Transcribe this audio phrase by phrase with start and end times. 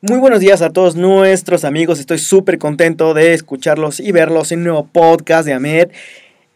[0.00, 4.60] Muy buenos días a todos nuestros amigos, estoy súper contento de escucharlos y verlos en
[4.60, 5.88] un nuevo podcast de AMED,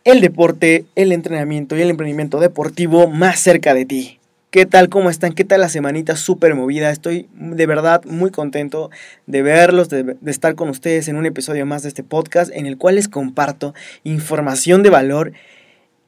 [0.04, 4.20] el deporte, el entrenamiento y el emprendimiento deportivo más cerca de ti.
[4.52, 4.88] ¿Qué tal?
[4.88, 5.32] ¿Cómo están?
[5.32, 6.92] ¿Qué tal la semanita súper movida?
[6.92, 8.92] Estoy de verdad muy contento
[9.26, 12.66] de verlos, de, de, estar con ustedes en un episodio más de este podcast en
[12.66, 13.74] el cual les comparto
[14.04, 15.32] información de valor,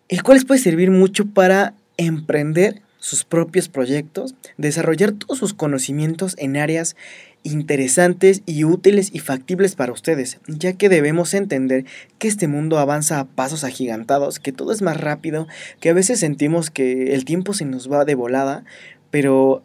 [0.09, 6.37] el cual les puede servir mucho para emprender sus propios proyectos, desarrollar todos sus conocimientos
[6.39, 6.97] en áreas
[7.43, 11.85] interesantes y útiles y factibles para ustedes, ya que debemos entender
[12.19, 15.47] que este mundo avanza a pasos agigantados, que todo es más rápido,
[15.81, 18.65] que a veces sentimos que el tiempo se nos va de volada,
[19.11, 19.63] pero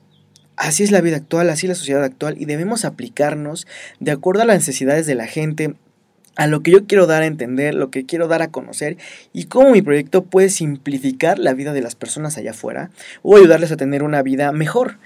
[0.58, 3.68] así es la vida actual, así es la sociedad actual y debemos aplicarnos
[4.02, 5.76] de acuerdo a las necesidades de la gente,
[6.36, 8.98] a lo que yo quiero dar a entender, lo que quiero dar a conocer
[9.34, 12.92] y cómo mi proyecto puede simplificar la vida de las personas allá afuera
[13.22, 14.98] o ayudarles a tener una vida mejor.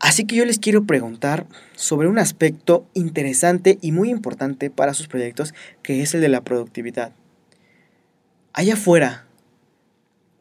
[0.00, 5.08] Así que yo les quiero preguntar sobre un aspecto interesante y muy importante para sus
[5.08, 7.12] proyectos, que es el de la productividad.
[8.52, 9.26] Allá afuera,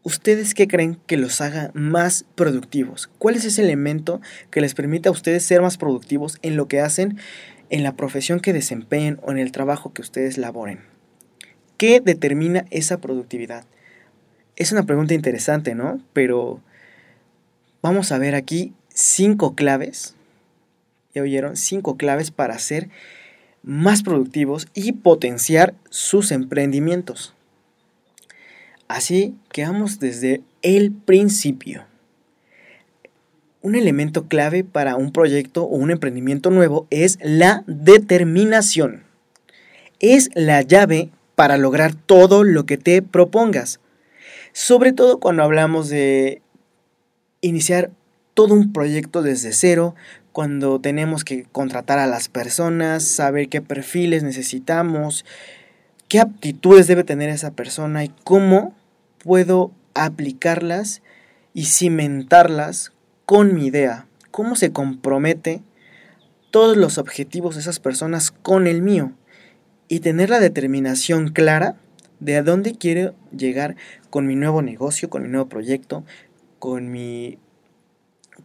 [0.04, 3.10] ¿ustedes qué creen que los haga más productivos?
[3.18, 6.80] ¿Cuál es ese elemento que les permite a ustedes ser más productivos en lo que
[6.80, 7.18] hacen?
[7.70, 10.80] En la profesión que desempeñen o en el trabajo que ustedes laboren.
[11.78, 13.66] ¿Qué determina esa productividad?
[14.56, 16.02] Es una pregunta interesante, ¿no?
[16.14, 16.62] Pero
[17.82, 20.16] vamos a ver aquí cinco claves.
[21.14, 21.56] ¿Ya oyeron?
[21.56, 22.90] Cinco claves para ser
[23.64, 27.34] más productivos y potenciar sus emprendimientos.
[28.88, 31.87] Así que vamos desde el principio.
[33.68, 39.04] Un elemento clave para un proyecto o un emprendimiento nuevo es la determinación.
[40.00, 43.82] Es la llave para lograr todo lo que te propongas.
[44.54, 46.42] Sobre todo cuando hablamos de
[47.42, 47.92] iniciar
[48.34, 49.96] todo un proyecto desde cero,
[50.32, 55.26] cuando tenemos que contratar a las personas, saber qué perfiles necesitamos,
[56.08, 58.74] qué aptitudes debe tener esa persona y cómo
[59.18, 61.02] puedo aplicarlas
[61.54, 62.94] y cimentarlas
[63.28, 65.62] con mi idea, cómo se compromete
[66.50, 69.12] todos los objetivos de esas personas con el mío
[69.90, 71.76] y tener la determinación clara
[72.22, 73.76] de a dónde quiero llegar
[74.10, 76.06] con mi nuevo negocio, con mi nuevo proyecto,
[76.58, 77.38] con mi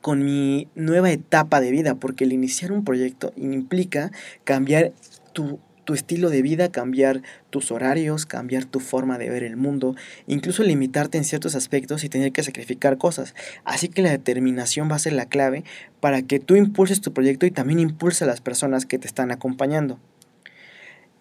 [0.01, 4.11] con mi nueva etapa de vida, porque el iniciar un proyecto implica
[4.43, 4.91] cambiar
[5.33, 9.97] tu tu estilo de vida, cambiar tus horarios, cambiar tu forma de ver el mundo,
[10.27, 13.35] incluso limitarte en ciertos aspectos y tener que sacrificar cosas.
[13.65, 15.65] Así que la determinación va a ser la clave
[16.01, 19.31] para que tú impulses tu proyecto y también impulse a las personas que te están
[19.31, 19.99] acompañando.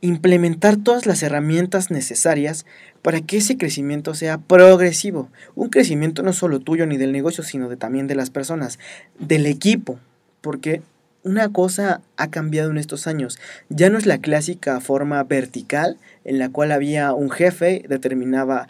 [0.03, 2.65] Implementar todas las herramientas necesarias
[3.03, 5.29] para que ese crecimiento sea progresivo.
[5.53, 8.79] Un crecimiento no solo tuyo ni del negocio, sino también de las personas,
[9.19, 9.99] del equipo,
[10.41, 10.81] porque
[11.23, 13.39] una cosa ha cambiado en estos años.
[13.69, 18.67] Ya no es la clásica forma vertical en la cual había un jefe, determinaba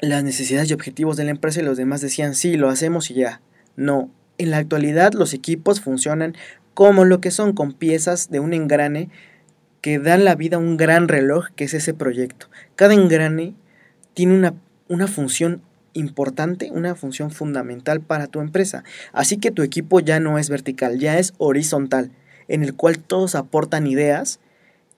[0.00, 3.14] las necesidades y objetivos de la empresa y los demás decían, sí, lo hacemos y
[3.14, 3.40] ya.
[3.76, 6.34] No, en la actualidad los equipos funcionan
[6.74, 9.08] como lo que son con piezas de un engrane
[9.80, 12.48] que dan la vida a un gran reloj que es ese proyecto.
[12.74, 13.54] Cada engrane
[14.14, 14.54] tiene una,
[14.88, 15.62] una función
[15.96, 18.84] importante, una función fundamental para tu empresa.
[19.12, 22.10] Así que tu equipo ya no es vertical, ya es horizontal,
[22.48, 24.40] en el cual todos aportan ideas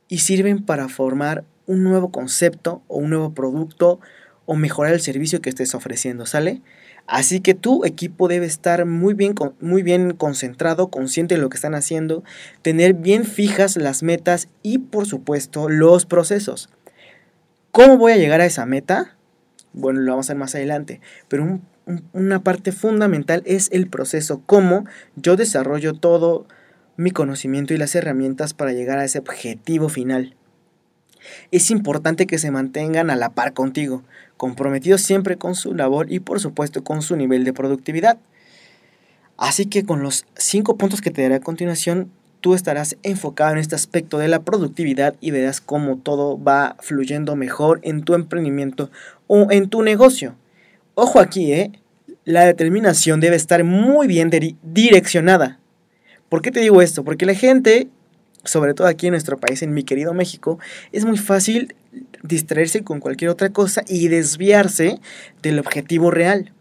[0.09, 4.00] y sirven para formar un nuevo concepto o un nuevo producto
[4.47, 6.62] o mejorar el servicio que estés ofreciendo, ¿sale?
[7.06, 11.56] Así que tu equipo debe estar muy bien, muy bien concentrado, consciente de lo que
[11.56, 12.25] están haciendo,
[12.62, 16.71] tener bien fijas las metas y por supuesto los procesos.
[17.73, 19.18] ¿Cómo voy a llegar a esa meta?
[19.73, 21.61] Bueno, lo vamos a ver más adelante, pero
[22.12, 24.85] una parte fundamental es el proceso, cómo
[25.17, 26.47] yo desarrollo todo
[26.97, 30.35] mi conocimiento y las herramientas para llegar a ese objetivo final.
[31.50, 34.03] Es importante que se mantengan a la par contigo,
[34.37, 38.19] comprometidos siempre con su labor y por supuesto con su nivel de productividad.
[39.37, 42.11] Así que con los cinco puntos que te daré a continuación,
[42.41, 47.37] tú estarás enfocado en este aspecto de la productividad y verás cómo todo va fluyendo
[47.37, 48.91] mejor en tu emprendimiento
[49.28, 50.34] o en tu negocio.
[50.94, 51.70] Ojo aquí, ¿eh?
[52.25, 54.30] La determinación debe estar muy bien
[54.62, 55.60] direccionada.
[56.28, 57.04] ¿Por qué te digo esto?
[57.04, 57.88] Porque la gente
[58.44, 60.58] sobre todo aquí en nuestro país, en mi querido México,
[60.92, 61.75] es muy fácil
[62.22, 65.00] distraerse con cualquier otra cosa y desviarse
[65.42, 66.52] del objetivo real.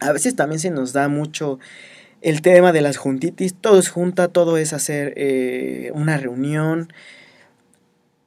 [0.00, 1.58] A veces también se nos da mucho
[2.20, 6.92] el tema de las juntitis, todo es junta, todo es hacer eh, una reunión.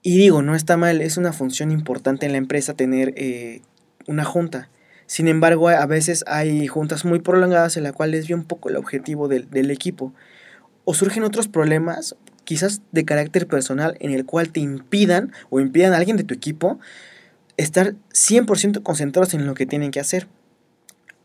[0.07, 3.61] Y digo, no está mal, es una función importante en la empresa tener eh,
[4.07, 4.69] una junta.
[5.05, 8.77] Sin embargo, a veces hay juntas muy prolongadas en la cual desvía un poco el
[8.77, 10.13] objetivo del, del equipo.
[10.85, 12.15] O surgen otros problemas
[12.45, 16.33] quizás de carácter personal en el cual te impidan o impidan a alguien de tu
[16.33, 16.79] equipo
[17.57, 20.29] estar 100% concentrados en lo que tienen que hacer.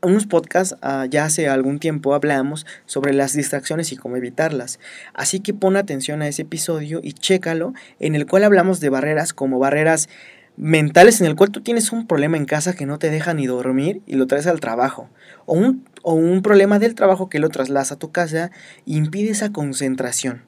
[0.05, 4.81] Unos podcasts ah, ya hace algún tiempo hablamos sobre las distracciones y cómo evitarlas.
[5.15, 9.33] Así que pon atención a ese episodio y chécalo en el cual hablamos de barreras
[9.33, 10.09] como barreras
[10.57, 13.47] mentales en el cual tú tienes un problema en casa que no te deja ni
[13.47, 15.09] dormir y lo traes al trabajo.
[15.47, 18.51] O un, o un problema del trabajo que lo trasladas a tu casa
[18.89, 20.43] e impide esa concentración.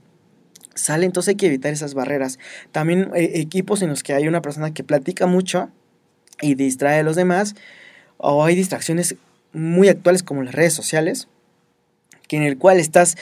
[0.75, 2.41] Sale, entonces hay que evitar esas barreras.
[2.73, 5.71] También eh, equipos en los que hay una persona que platica mucho
[6.41, 7.55] y distrae a los demás,
[8.17, 9.17] o hay distracciones
[9.55, 11.29] muy actuales como las redes sociales,
[12.29, 13.17] que en el cual estás,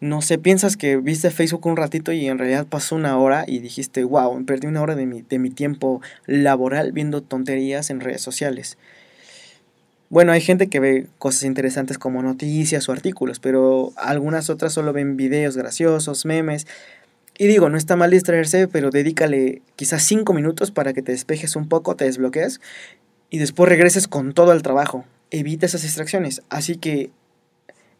[0.00, 3.58] no sé, piensas que viste Facebook un ratito y en realidad pasó una hora y
[3.58, 8.20] dijiste, wow, perdí una hora de mi, de mi tiempo laboral viendo tonterías en redes
[8.20, 8.78] sociales.
[10.10, 14.92] Bueno, hay gente que ve cosas interesantes como noticias o artículos, pero algunas otras solo
[14.94, 16.66] ven videos graciosos, memes,
[17.40, 21.54] y digo, no está mal distraerse, pero dedícale quizás cinco minutos para que te despejes
[21.54, 22.60] un poco, te desbloquees
[23.30, 25.04] y después regreses con todo al trabajo.
[25.30, 26.42] Evita esas distracciones.
[26.48, 27.10] Así que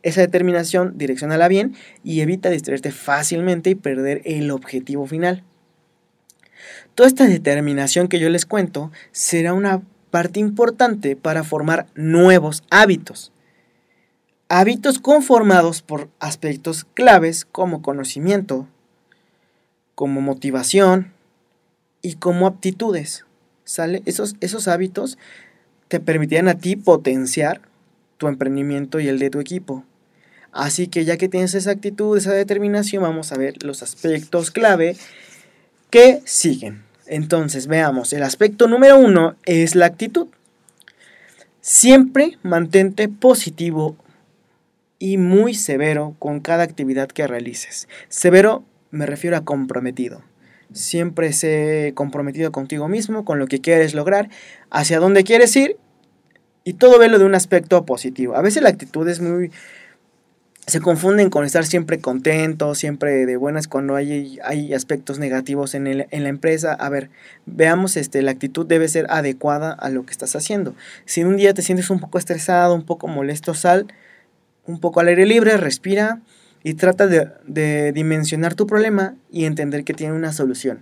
[0.03, 5.45] esa determinación direccionala bien y evita distraerte fácilmente y perder el objetivo final.
[6.95, 13.33] Toda esta determinación que yo les cuento será una parte importante para formar nuevos hábitos.
[14.49, 18.67] Hábitos conformados por aspectos claves como conocimiento,
[19.95, 21.13] como motivación
[22.03, 23.25] y como aptitudes.
[23.65, 24.03] ¿Sale?
[24.07, 25.19] Esos, esos hábitos
[25.89, 27.63] te permitirán a ti potenciar
[28.19, 29.85] tu emprendimiento y el de tu equipo.
[30.53, 34.97] Así que ya que tienes esa actitud, esa determinación, vamos a ver los aspectos clave
[35.91, 36.83] que siguen.
[37.07, 40.29] Entonces, veamos, el aspecto número uno es la actitud.
[41.61, 43.97] Siempre mantente positivo
[44.99, 47.89] y muy severo con cada actividad que realices.
[48.09, 50.23] Severo me refiero a comprometido.
[50.73, 54.29] Siempre sé comprometido contigo mismo, con lo que quieres lograr,
[54.71, 55.77] hacia dónde quieres ir
[56.65, 58.37] y todo velo de un aspecto positivo.
[58.37, 59.51] A veces la actitud es muy...
[60.67, 65.87] Se confunden con estar siempre contento, siempre de buenas cuando hay, hay aspectos negativos en,
[65.87, 66.75] en la empresa.
[66.75, 67.09] A ver,
[67.47, 70.75] veamos, este, la actitud debe ser adecuada a lo que estás haciendo.
[71.07, 73.87] Si un día te sientes un poco estresado, un poco molesto, sal
[74.67, 76.21] un poco al aire libre, respira,
[76.63, 80.81] y trata de, dimensionar tu problema y entender que tiene una solución.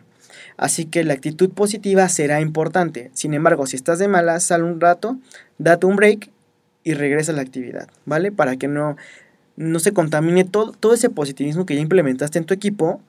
[0.57, 3.11] Así que la actitud positiva será importante.
[3.13, 5.19] Sin embargo, si estás de mala, sal un rato,
[5.59, 6.31] date un break
[6.83, 8.33] y regresa a la actividad, ¿vale?
[8.33, 8.97] Para que no,
[9.57, 13.01] no se contamine todo, todo ese positivismo que ya implementaste en tu equipo,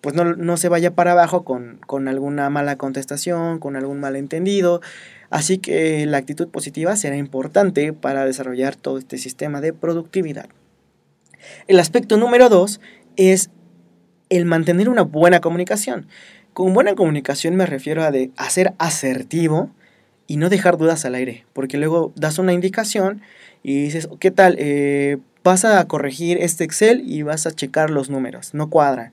[0.00, 4.80] pues no, no se vaya para abajo con, con, alguna mala contestación, con algún malentendido.
[5.30, 10.48] Así que la actitud positiva será importante para desarrollar todo este sistema de productividad.
[11.66, 12.80] El aspecto número dos
[13.16, 13.50] es
[14.28, 16.06] el mantener una buena comunicación.
[16.52, 19.70] Con buena comunicación me refiero a, de, ser asertivo
[20.26, 23.22] y no dejar dudas al aire, porque luego das una indicación
[23.62, 24.56] y dices, ¿qué tal?
[24.58, 29.12] Eh, vas a corregir este Excel y vas a checar los números, no cuadran.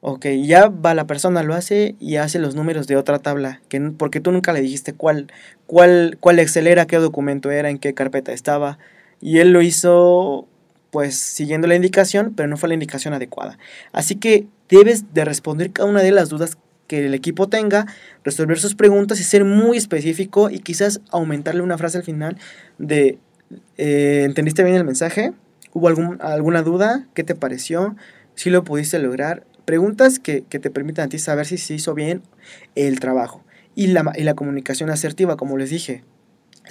[0.00, 3.80] Ok, ya va la persona, lo hace y hace los números de otra tabla, que,
[3.80, 5.28] porque tú nunca le dijiste cuál,
[5.66, 8.78] cuál, cuál Excel era, qué documento era, en qué carpeta estaba.
[9.20, 10.48] Y él lo hizo
[10.92, 13.58] pues siguiendo la indicación, pero no fue la indicación adecuada.
[13.92, 17.86] Así que debes de responder cada una de las dudas que el equipo tenga,
[18.24, 22.36] resolver sus preguntas y ser muy específico y quizás aumentarle una frase al final
[22.76, 23.18] de
[23.78, 25.32] eh, ¿entendiste bien el mensaje?
[25.72, 27.06] ¿Hubo algún, alguna duda?
[27.14, 27.96] ¿Qué te pareció?
[28.34, 29.46] ¿Si lo pudiste lograr?
[29.64, 32.20] Preguntas que, te permitan a ti saber si se hizo bien
[32.74, 33.42] el trabajo.
[33.74, 36.04] Y la, y la comunicación asertiva, como les dije,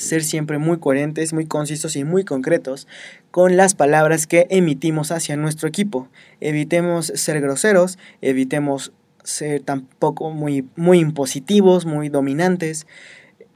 [0.01, 2.87] ser siempre muy coherentes, muy concisos y muy concretos
[3.29, 6.09] con las palabras que emitimos hacia nuestro equipo.
[6.39, 8.91] Evitemos ser groseros, evitemos
[9.23, 12.87] ser tampoco muy, muy impositivos, muy dominantes.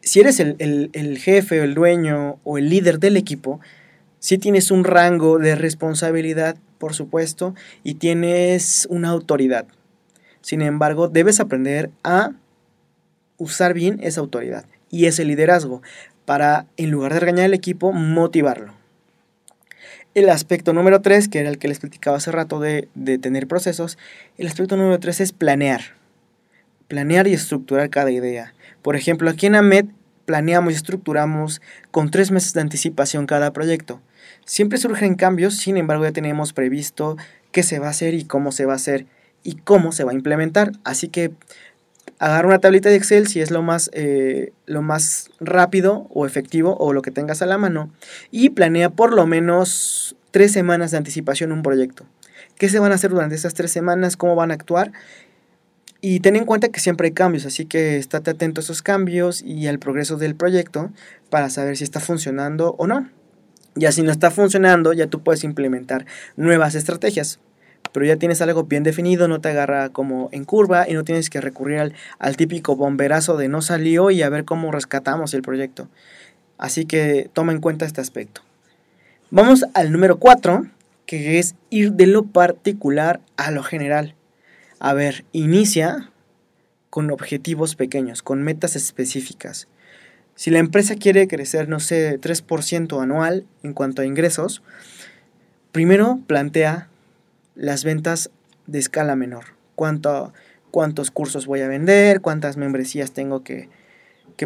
[0.01, 3.59] Si eres el, el, jefe el dueño o el líder del equipo,
[4.19, 9.65] si tienes un rango de responsabilidad, por supuesto, y tienes una autoridad.
[10.41, 12.33] Sin embargo, debes aprender a
[13.37, 15.81] usar bien esa autoridad y ese liderazgo
[16.25, 18.73] para, en lugar de regañar al equipo, motivarlo.
[20.13, 23.47] El aspecto número 3, que era el que les platicaba hace rato de, de tener
[23.47, 23.97] procesos,
[24.37, 25.81] el aspecto número 3 es planear.
[26.87, 28.53] Planear y estructurar cada idea.
[28.81, 29.85] Por ejemplo, aquí en AMED
[30.25, 34.01] planeamos y estructuramos con tres meses de anticipación cada proyecto.
[34.45, 37.17] Siempre surgen cambios, sin embargo ya tenemos previsto
[37.51, 39.05] qué se va a hacer y cómo se va a hacer
[39.43, 40.71] y cómo se va a implementar.
[40.83, 41.31] Así que
[42.19, 46.75] agarra una tablita de Excel si es lo más, eh, lo más rápido o efectivo
[46.79, 47.91] o lo que tengas a la mano
[48.31, 52.05] y planea por lo menos tres semanas de anticipación un proyecto.
[52.57, 54.15] ¿Qué se van a hacer durante esas tres semanas?
[54.17, 54.91] ¿Cómo van a actuar?
[56.01, 59.41] Y ten en cuenta que siempre hay cambios, así que estate atento a esos cambios
[59.41, 60.91] y al progreso del proyecto
[61.29, 63.09] para saber si está funcionando o no.
[63.75, 66.05] Ya si no está funcionando, ya tú puedes implementar
[66.37, 67.39] nuevas estrategias
[67.95, 71.29] pero ya tienes algo bien definido, no te agarra como en curva y no tienes
[71.29, 75.87] que recurrir al, típico bomberazo de no salió y a ver cómo rescatamos el proyecto.
[76.57, 78.41] Así que toma en cuenta este aspecto.
[79.31, 80.65] Vamos al número 4,
[81.05, 84.13] que es ir de lo particular a lo general.
[84.79, 86.11] A ver, inicia
[86.89, 89.69] con objetivos pequeños, con metas específicas.
[90.35, 94.63] Si la empresa quiere crecer, no sé, 3% anual en cuanto a ingresos,
[95.71, 96.89] primero plantea
[97.55, 98.29] las ventas
[98.67, 99.45] de escala menor.
[99.75, 100.33] Cuánto,
[100.71, 103.69] cuántos cursos voy a vender, cuántas membresías tengo que,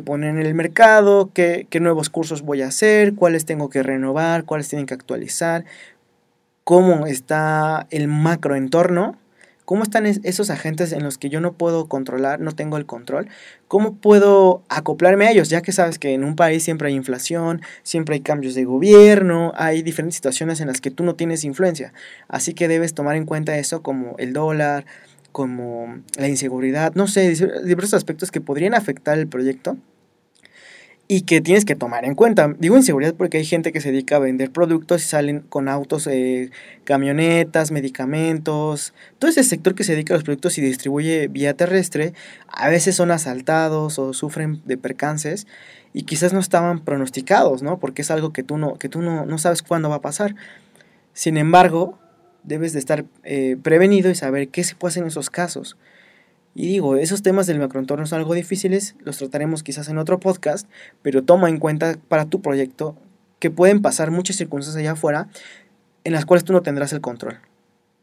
[0.06, 4.46] poner en el mercado, qué, qué, nuevos cursos voy a hacer, cuáles tengo que renovar,
[4.46, 5.66] cuáles tienen que actualizar,
[6.64, 9.18] cómo está el macroentorno
[9.70, 13.28] ¿Cómo están esos agentes en los que yo no puedo controlar, no tengo el control?
[13.68, 15.50] ¿Cómo puedo acoplarme a ellos?
[15.50, 19.54] Ya que sabes que en un país siempre hay inflación, siempre hay cambios de gobierno,
[19.56, 21.94] hay diferentes situaciones en las que tú no tienes influencia.
[22.28, 24.88] Así que debes tomar en cuenta eso como el dólar,
[25.32, 27.30] como la inseguridad, no sé,
[27.64, 29.78] diversos aspectos que podrían afectar el proyecto
[31.12, 32.54] y que tienes que tomar en cuenta.
[32.60, 36.06] Digo inseguridad porque hay gente que se dedica a vender productos y salen con autos,
[36.06, 36.52] eh,
[36.84, 38.94] camionetas, medicamentos.
[39.18, 42.14] Todo ese sector que se dedica a los productos y distribuye vía terrestre,
[42.48, 45.48] a veces son asaltados o sufren de percances
[45.94, 47.80] y quizás no estaban pronosticados, ¿no?
[47.80, 50.36] Porque es algo que tú no, que tú no, no sabes cuándo va a pasar.
[51.14, 51.98] Sin embargo,
[52.44, 55.76] debes de estar eh, prevenido y saber qué se puede hacer en esos casos.
[56.56, 60.68] Y digo, esos temas del macroentorno son algo difíciles, los trataremos quizás en otro podcast,
[61.02, 62.96] pero toma en cuenta para tu proyecto
[63.40, 65.28] que pueden pasar muchas circunstancias allá afuera
[66.04, 67.40] en las cuales tú no tendrás el control.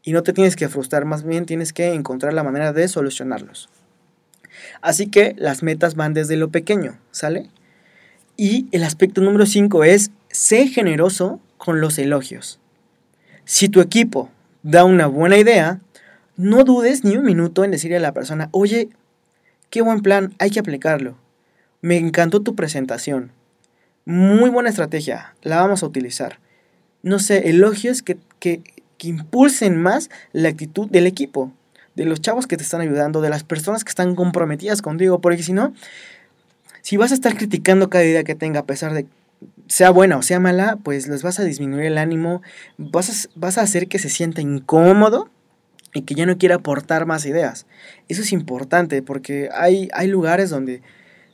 [0.01, 3.69] Y no te tienes que frustrar, más bien tienes que encontrar la manera de solucionarlos.
[4.81, 7.49] Así que las metas van desde lo pequeño, ¿sale?
[8.37, 12.59] Y el aspecto número 5 es, sé generoso con los elogios.
[13.45, 14.29] Si tu equipo
[14.63, 15.81] da una buena idea,
[16.37, 18.89] no dudes ni un minuto en decirle a la persona, oye,
[19.69, 21.17] qué buen plan, hay que aplicarlo.
[21.81, 23.31] Me encantó tu presentación.
[24.05, 26.39] Muy buena estrategia, la vamos a utilizar.
[27.03, 28.61] No sé, elogios que, que,
[28.97, 31.51] que impulsen más la actitud del equipo,
[31.95, 35.43] de los chavos que te están ayudando, de las personas que están comprometidas contigo, porque
[35.43, 35.73] si no,
[36.81, 39.07] si vas a estar criticando cada idea que tenga a pesar de
[39.67, 42.41] sea buena o sea mala, pues les vas a disminuir el ánimo,
[42.77, 45.29] vas a, vas a hacer que se sienta incómodo
[45.97, 47.65] y que ya no quiere aportar más ideas.
[48.07, 50.83] Eso es importante porque hay, hay lugares donde,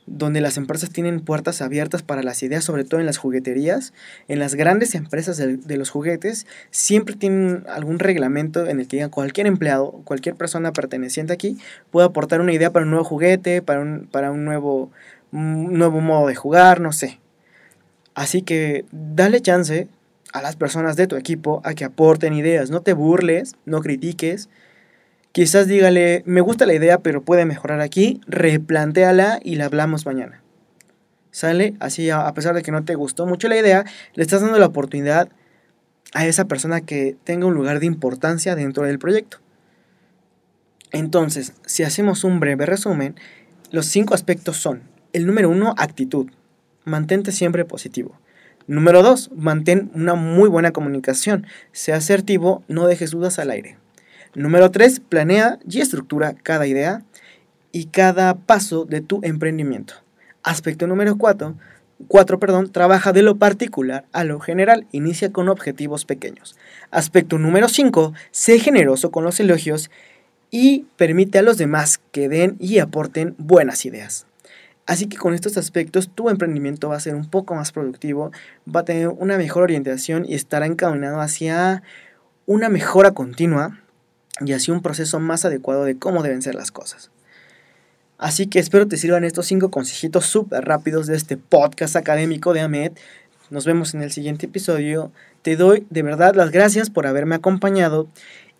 [0.06, 3.92] donde las empresas tienen puertas abiertas para las ideas, sobre todo en las jugueterías.
[4.26, 9.46] En las grandes empresas de, los juguetes siempre tienen algún reglamento en el que cualquier
[9.46, 11.58] empleado, cualquier persona perteneciente aquí
[11.90, 14.90] puede aportar una idea para un nuevo juguete, para un, para un nuevo,
[15.30, 17.20] un nuevo modo de jugar, no sé.
[18.14, 19.88] Así que dale chance
[20.34, 22.68] a las personas de tu equipo a que aporten ideas.
[22.68, 24.50] No te burles, no critiques.
[25.30, 30.42] Quizás dígale, me gusta la idea, pero puede mejorar aquí, replantéala y la hablamos mañana.
[31.30, 31.74] ¿Sale?
[31.78, 34.66] Así, a pesar de que no te gustó mucho la idea, le estás dando la
[34.66, 35.28] oportunidad
[36.14, 39.38] a esa persona que tenga un lugar de importancia dentro del proyecto.
[40.90, 43.14] Entonces, si hacemos un breve resumen,
[43.70, 46.26] los cinco aspectos son, el número uno, actitud.
[46.84, 48.18] Mantente siempre positivo.
[48.66, 51.46] Número dos, mantén una muy buena comunicación.
[51.72, 53.76] Sea asertivo, no dejes dudas al aire.
[54.34, 57.04] Número tres, planea y estructura cada idea
[57.72, 59.94] y cada paso de tu emprendimiento.
[60.42, 61.56] Aspecto número cuatro,
[62.08, 66.56] 4, perdón, trabaja de lo particular a lo general, inicia con objetivos pequeños.
[66.90, 69.90] Aspecto número 5, sé generoso con los elogios
[70.50, 74.26] y permite a los demás que den y aporten buenas ideas.
[74.86, 78.32] Así que con estos aspectos tu emprendimiento va a ser un poco más productivo,
[78.68, 81.82] va a tener una mejor orientación y estará encaminado hacia
[82.46, 83.80] una mejora continua
[84.40, 87.10] y hacia un proceso más adecuado de cómo deben ser las cosas.
[88.18, 92.60] Así que espero te sirvan estos cinco consejitos súper rápidos de este podcast académico de
[92.60, 92.92] Ahmed.
[93.50, 95.12] Nos vemos en el siguiente episodio.
[95.42, 98.08] Te doy de verdad las gracias por haberme acompañado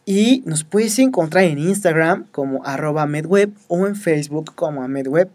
[0.07, 3.09] y nos puedes encontrar en Instagram como arroba
[3.69, 5.31] o en Facebook como amedweb.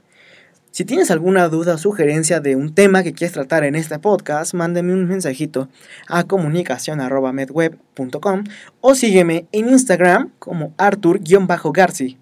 [0.72, 4.54] Si tienes alguna duda o sugerencia de un tema que quieres tratar en este podcast,
[4.54, 5.68] mándame un mensajito
[6.08, 8.44] a comunicación.medweb.com
[8.82, 12.20] o sígueme en Instagram como artur-garci.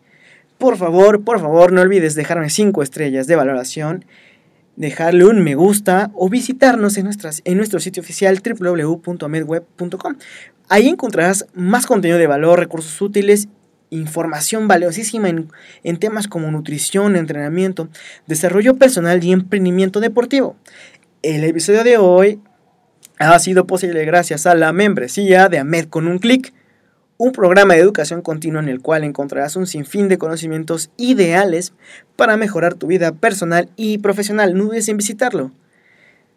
[0.57, 4.05] Por favor, por favor, no olvides dejarme 5 estrellas de valoración,
[4.77, 7.09] dejarle un me gusta o visitarnos en,
[7.43, 10.15] en nuestro sitio oficial www.medweb.com.
[10.69, 13.49] Ahí encontrarás más contenido de valor, recursos útiles,
[13.89, 17.89] información valiosísima en, temas como nutrición, entrenamiento,
[18.27, 20.55] desarrollo personal y emprendimiento deportivo.
[21.21, 22.39] El episodio de hoy
[23.19, 26.53] ha sido posible gracias a la membresía de Amed con un clic
[27.19, 31.73] un programa de educación continua en el cual encontrarás un sinfín de conocimientos ideales
[32.15, 34.53] para mejorar tu vida personal y profesional.
[34.53, 35.51] No dudes en visitarlo.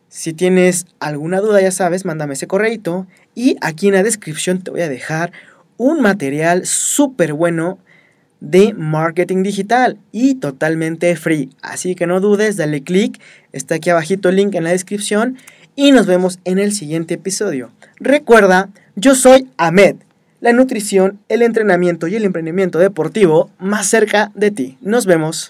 [0.08, 4.70] Si tienes alguna duda, ya sabes, mándame ese correito y aquí en la descripción te
[4.70, 5.32] voy a dejar
[5.80, 7.78] un material súper bueno
[8.40, 11.48] de marketing digital y totalmente free.
[11.62, 13.18] Así que no dudes, dale click,
[13.52, 15.38] está aquí abajito el link en la descripción
[15.76, 17.70] y nos vemos en el siguiente episodio.
[17.98, 19.96] Recuerda, yo soy Ahmed
[20.40, 24.78] la nutrición, el entrenamiento y el emprendimiento deportivo más cerca de ti.
[24.82, 25.48] Nos vemos.